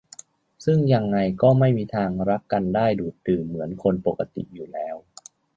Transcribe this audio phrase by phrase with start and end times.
[0.65, 4.95] ซึ่งยังไงก็ไม่มีทางรักกันได้ดูดดื่มเหมือนคนปกติอยู่แล้ว